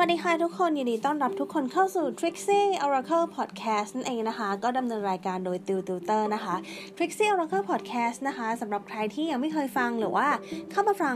[0.00, 6.54] วัสดีค่ะทุกคนยินดีต้อนรับทุกคนเข้าสู่ Trixie Oracle Podcast นั่นเองนะคะ ก็ดำเนินรายการโดยติวติวเตอร์นะคะ
[6.96, 10.28] Trixie Oracle Podcast นะคะสำหรับใครที่ยังไม่เคยฟังหรือว่า
[10.70, 11.14] เข้ามาฟัง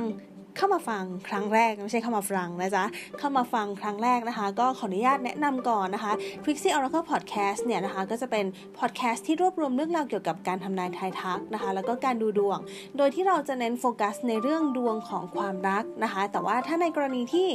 [0.57, 2.85] เข้ามาฟังครั้งแรกไม่ใช่เข้ามาฟังนะจ๊ะ
[3.19, 6.13] เข้ามาฟังครั้งแรกนะคะ ก็ขออนุญาตแนะนำก่อนนะคะ
[6.43, 8.45] Trixie Oracle Podcast เนี่ยนะคะก็จะเป็น
[8.79, 12.59] podcast ที่รวบรวมเรื่องราวเกี่ยวกับการทำนายทายทักนะคะ แล้วก็การดูดวง
[12.97, 17.49] โดยที่เราจะเน้นโฟกัสในเรื่องดวงของความรักนะคะ แต่ว่าถ้าในกรณีที่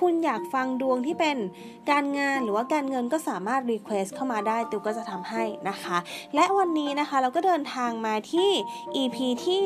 [0.00, 1.36] คุณอยากฟังดวงที่เป็น
[1.90, 5.96] การงานหรือว่าการเงินก็สามารถ request เข้ามาได้ติวก็จะทำให้นะคะ
[6.34, 8.50] และวันนี้นะคะเราก็เดินทางมาที่
[9.02, 9.58] EP ที่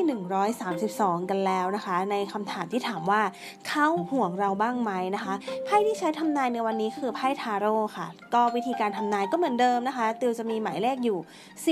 [0.61, 3.21] 132 กันแล้วนะคะ ในคำถามที่ถามว่า
[3.67, 5.33] เขาห่วงเราบ้างไหมนะคะ
[5.65, 11.17] ไพ่ที่ใช้ทำนายในวันนี้คือไพ่ทาโร่ค่ะ ก็วิธีการทำนายก็เหมือนเดิมนะคะติวจะมีหมายเลขอยู่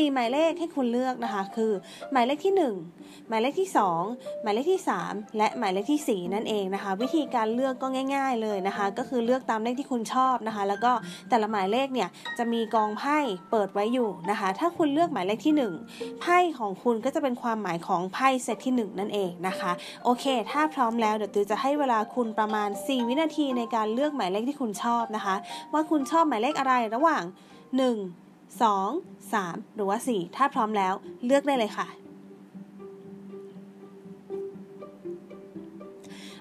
[0.08, 1.72] 4 หมายเลขให้คุณเลือกนะคะ คือ
[2.12, 3.70] หมายเลขที่ 1 หมายเลขที่
[4.06, 10.92] 2 หมายเลขที่ 3 และหมายเลขที่ 4 นั่นเองนะคะ วิธีการเลือกก็ง่าย ๆเลยนะคะ ก็คือเลือกตามเลขที่คุณชอบนะคะ แล้วก็
[11.30, 13.18] แต่ละหมายเลขเนี่ยจะมีกองไพ่
[13.52, 15.54] เปิดไว้อยู่นะคะ ถ้าคุณเลือกหมายเลขที่
[15.86, 19.72] 1ไพ่ของคุณก็จะเป็นความหมายของไพ่เซตที่ 1 นั่นเองนะคะ
[20.04, 25.36] โอเค ถ้าพร้อมแล้วเดี๋ยวติวจะให้เวลาคุณประมาณ 4 วินาทีในการเลือกหมายเลขที่คุณชอบนะคะ
[25.74, 30.94] ว่าคุณชอบหมายเลขอะไรระหว่าง 1 2 3 หรือว่า 4 ถ้าพร้อมแล้ว
[31.26, 31.88] เลือกได้เลยค่ะ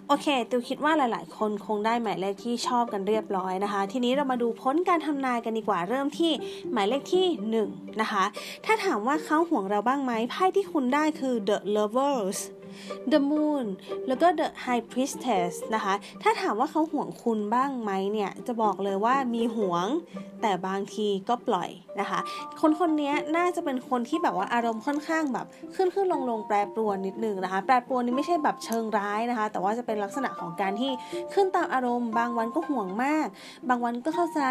[0.08, 6.32] โอเคติวคิดว่าหลาย ๆ คนคงได้หมายเลขที่ชอบกันเรียบร้อยนะคะ ทีนี้เรามาดูพ้นการทำนายกันดีกว่าเริ่มที่
[6.72, 7.26] หมายเลขที่
[7.64, 8.24] 1นะคะ
[8.64, 12.38] ถ้าถามว่าเขาห่วงเราบ้างไหมไพ่ที่คุณได้คือ the lovers
[13.12, 13.66] The Moon
[14.08, 19.86] แล้วก็ The High Priestess นะคะ ถ้าถามว่าเขาห่วงคุณบ้างไหมเนี่ย จะบอกเลยว่ามีห่วง
[20.42, 22.20] แต่บางทีก็ปล่อยนะคะ
[22.60, 30.90] คนคนนี้น่าจะเป็นคนที่แบบว่าอารมณ์ค่อนข้างแบบขึ้นขึ้นลงลงแปรปรวนนิดนึงนะคะ แปรปรวนนี่ไม่ใช่แบบเชิงร้ายนะคะ แต่ว่าจะเป็นลักษณะของการที่
[31.34, 33.26] ขึ้นตามอารมณ์ บางวันก็ห่วงมาก
[33.68, 34.42] บางวันก็เข้าใจ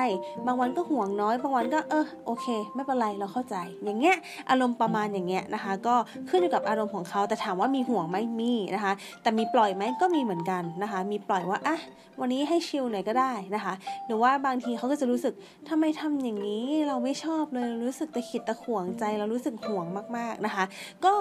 [0.46, 4.18] บางวันก็ห่วงน้อย บางวันก็เออโอเค ไม่เป็นไรเราเข้าใจ อย่างเงี้ย
[4.50, 5.96] อารมณ์ประมาณอย่างเงี้ยนะคะ ก็
[6.30, 11.78] ขึ้นอยู่กับอารมณ์ของเขาแต่ถามว่ามีห่วงไหมมีนะคะ แต่มีปล่อยไหมก็มีเหมือนกันนะคะ มีปล่อยว่าอะ
[12.22, 13.74] วันนี้ให้ชิลหน่อยก็ได้นะคะ
[14.06, 15.34] หรือว่าบางทีเขาก็จะรู้สึก
[15.70, 19.86] ทำไมทำอย่างนี้เราไม่ชอบเลยรู้สึกตะขิดตะขวงใจ เรารู้สึกห่วง
[20.18, 20.66] มากๆนะคะ
[21.06, 21.14] ก็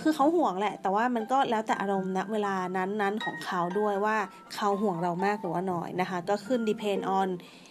[0.00, 4.16] คือเขาห่วงแหละ แต่ว่ามันก็แล้วแต่อารมณ์ณเวลานั้นๆของเขาด้วยว่า
[4.54, 7.67] เขาห่วงเรามากหรือว่าน้อยนะคะ ก็ขึ้น depend on อ่า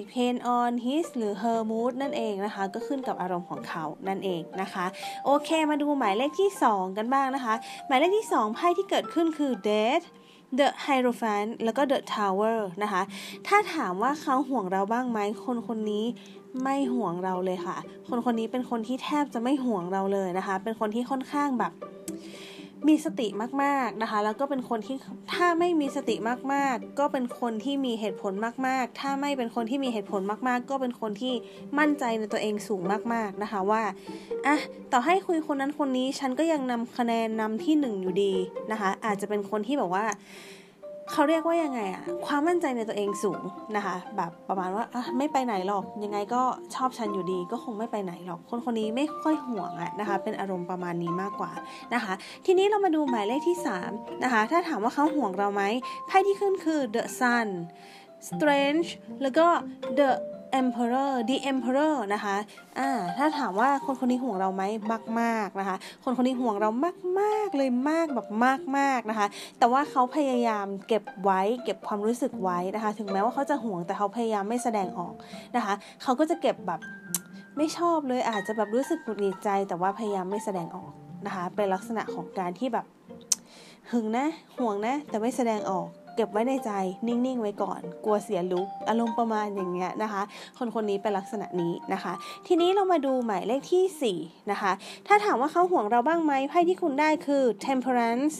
[0.00, 4.86] depend on his หรือ her mood นั่นเองนะคะ ก็ขึ้นกับอารมณ์ของเขานั่นเองนะคะ
[5.24, 7.54] โอเคมาดูหมายเลขที่ 2 กันบ้างนะคะ
[7.86, 10.04] หมายเลขที่ 2 ไพ่ที่เกิดขึ้นคือ death
[10.58, 13.02] The Hierophant แล้วก็ The Tower นะคะ
[13.46, 16.04] ถ้าถามว่าเขาห่วงเราบ้างไหม คนคนนี้
[16.62, 17.76] ไม่ห่วงเราเลยค่ะ
[18.08, 21.72] คนคนนี้เป็นคนที่แทบจะไม่ห่วงเราเลยนะคะ เป็นคนที่ค่อนข้างแบบ
[22.88, 23.26] มีสติ
[23.62, 24.96] มากๆนะคะ แล้วก็เป็นคนที่
[25.32, 26.14] ถ้าไม่มีสติ
[26.52, 28.32] มากๆ ก็เป็นคนที่มีเหตุผล
[28.66, 31.34] มากๆ ถ้าไม่เป็นคนที่มีเหตุผลมากๆ ก็เป็นคนที่
[31.78, 32.82] มั่นใจในตัวเองสูง
[33.12, 33.82] มากๆนะคะว่า
[34.46, 34.56] อะ
[34.92, 38.32] ต่อให้คุยคนนั้นคนนี้ฉันก็ยังนำคะแนนนำที่หนึ่งอยู่ดี
[38.72, 40.04] นะคะ อาจจะเป็นคนที่แบบว่า
[41.12, 43.42] เขาเรียกว่ายังไงอะความมั่นใจในตัวเองสูง
[43.76, 46.42] นะคะ แบบประมาณว่าอะไม่ไปไหนหรอก ยังไงก็
[46.74, 51.52] ชอบฉันอยู่ดี ก็คงไม่ไปไหนหรอก คนคนนี้ไม่ค่อยห่วงอะนะคะ เป็นอารมณ์ประมาณนี้มากกว่า
[51.94, 52.12] นะคะ
[52.46, 53.56] ทีนี้เรามาดูหมายเลขที่
[53.90, 55.62] 3นะคะ ถ้าถามว่าเขาห่วงเราไหม
[56.06, 57.48] ไพ่ที่ขึ้นคือ the sun
[58.28, 58.88] strange
[59.22, 59.46] แล้วก็
[59.98, 60.10] the
[60.60, 62.36] emperor the emperor นะคะ
[62.78, 64.62] อ่าถ้าถามว่าคนคนนี้ห่วงเราไหม
[65.20, 66.70] มากๆนะคะ คนคนนี้ห่วงเรา
[67.20, 68.28] มากๆเลยมากแบบ
[68.78, 69.26] มากๆนะคะ
[69.58, 75.14] แต่ว่าเขาพยายามเก็บไว้ เก็บความรู้สึกไว้นะคะ ถึงแม้ว่าเขาจะห่วงแต่เขาพยายามไม่แสดงออก
[75.56, 76.80] นะคะ เขาก็จะเก็บแบบ
[77.56, 80.92] ไม่ชอบเลยอาจจะแบบรู้สึกหงุดหงิดใจ แต่ว่าพยายามไม่แสดงออก
[81.26, 82.86] นะคะ เป็นลักษณะของการที่แบบ
[83.90, 84.26] หึงนะ
[84.58, 86.70] ห่วงนะ แต่ไม่แสดงออก เก็บไว้ในใจ
[87.06, 90.22] นิ่งๆไว้ก่อน กลัวเสียลุกอารมณ์ประมาณอย่างเงี้ยนะคะ
[90.58, 92.12] คนคนนี้เป็นลักษณะนี้นะคะ
[92.46, 94.72] ทีนี้เรามาดูหมายเลขที่4นะคะ
[95.06, 98.34] ถ้าถามว่าเขาห่วงเราบ้างไหมไพ่ที่คุณได้คือ temperance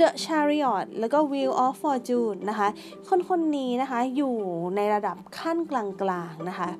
[0.00, 2.68] the chariot แล้วก็ wheel of fortune นะคะ
[3.08, 4.36] คนคนนี้นะคะอยู่
[4.76, 6.70] ในระดับขั้นกลางๆนะคะ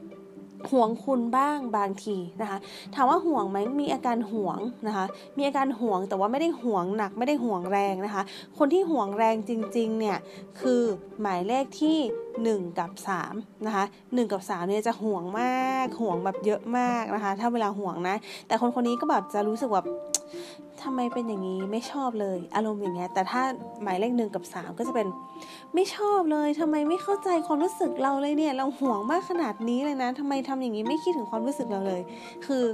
[0.70, 2.58] ห่วงคุณบ้างบางทีนะคะ
[2.94, 8.22] ถามว่าห่วงไหมมีอาการห่วงนะคะ มีอาการห่วงแต่ว่าไม่ได้ห่วงหนักไม่ได้ห่วงแรงนะคะ
[8.58, 10.18] คนที่ห่วงแรงจริงๆเนี่ย
[10.60, 10.82] คือ
[11.20, 11.98] หมายเลขที่
[12.38, 12.90] 1 กับ
[13.28, 18.16] 3นะคะ1กับ3เนี่ยจะห่วงมากห่วงแบบเยอะมากนะคะ ถ้าเวลาห่วงนะ
[18.46, 19.86] แต่คนคนนี้ก็แบบจะรู้สึกแบบ
[20.82, 23.42] ทำไมเป็นอย่างนี้ไม่ชอบเลยอารมณ์อย่างเงี้ยแต่ถ้า
[23.82, 25.06] หมายเลขหนึ่งกับสามก็จะเป็น
[25.74, 32.00] ไม่ชอบเลยทำไมไม่เข้าใจความรู้สึกเราเลยเนี่ย เราห่วงมากขนาดนี้เลยนะทำไมทำอย่างนี้ไม่คิดถึงความรู้สึกเราเลย
[32.46, 32.64] คือ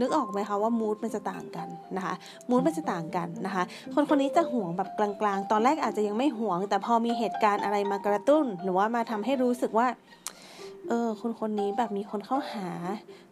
[0.00, 2.14] นึกออกไหมคะว่ามูดมันจะต่างกันนะคะ
[2.48, 3.62] มูดมันจะต่างกันนะคะ
[3.94, 9.86] คนคนนี้จะห่วงแบบกลางๆ ตอนแรกอาจจะยังไม่ห่วง แต่พอมีเหตุการณ์อะไรมากระตุ้น หรือว่ามาทำให้รู้สึกว่า
[10.88, 12.68] เออคนคนนี้แบบมีคนเข้าหา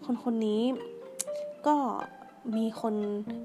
[0.05, 0.63] คนคนนี้
[1.67, 1.77] ก็
[2.57, 2.95] มีคน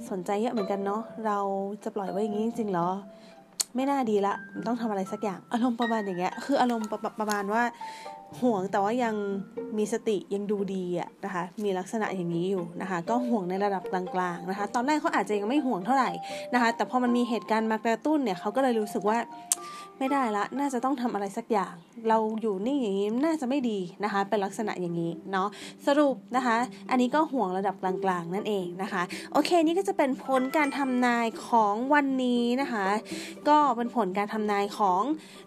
[0.09, 1.39] สนใจเยอะเหมือนกันเนาะเรา
[1.83, 2.89] จะปล่อยไว้อย่างนี้จริงๆเหรอ
[3.75, 4.33] ไม่น่าดีละ
[4.67, 7.63] ต้องทำอะไรสักอย่าง อารมณ์ประมาณอย่างเงี้ยคืออารมณ์ประประมาณว่า
[8.39, 9.15] ห่วงแต่ว่ายัง
[9.77, 14.03] มีสติยังดูดีอะนะคะมีลักษณะอย่างนี้อยู่นะคะ ก็ห่วงในระดับกลา
[14.35, 16.11] งๆนะคะ ตอนแรกเขาอาจจะยังไม่ห่วงเท่าไหร่
[16.53, 19.17] นะคะ แต่พอมันมีเหตุการณ์มากระตุ้นเนี่ยเขาก็เลยรู้สึกว่า
[19.99, 21.73] ไม่ได้ละ น่าจะต้องทำอะไรสักอย่าง
[22.09, 25.47] เราอยู่นี่อย่างนี้น่าจะไม่ดีนะคะ เป็นลักษณะอย่างนี้เนาะ
[25.87, 26.55] สรุปนะคะ
[26.89, 29.01] อันนี้ก็ห่วงระดับกลางๆนั่นเองนะคะ
[29.33, 32.87] โอเคนี่ก็จะเป็นผลการทำนายของวันนี้นะคะ
[33.47, 35.01] ก็เป็นผลการทำนายของ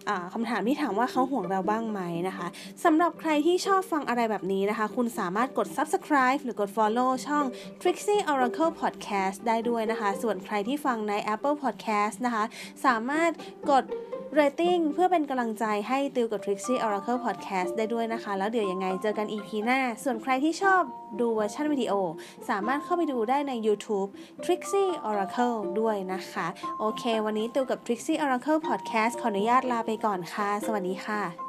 [0.08, 2.46] อคำถามที่ถามว่าเขาห่วงเราบ้างไหมนะคะ
[2.82, 7.44] สำหรับใครที่ชอบฟังอะไรแบบนี้นะคะ คุณสามารถกด subscribe หรือกด follow ช่อง
[7.80, 12.44] Trixie Oracle Podcast ได้ด้วยนะคะ ส่วนใครที่ฟังใน Apple Podcast นะคะ
[12.84, 13.30] สามารถ
[13.70, 13.84] กด
[14.38, 20.82] rating เพื่อเป็นกำลังใจให้ติวกับ Trixie Oracle Podcast ได้ด้วยนะคะ แล้วเดี๋ยวยังไงเจอกัน EP หน้า ส่วนใครที่ชอบ
[21.20, 21.92] ดูเวอร์ชันวิดีโอ
[22.48, 24.08] สามารถเข้าไปดูได้ใน YouTube
[24.44, 26.46] Trixie Oracle ด้วยนะคะ
[26.80, 31.43] โอเค วันนี้ติวกับ Trixie Oracle Podcast ขออนุญาตลาไปก่อนค่ะ สวัสดีค่ะ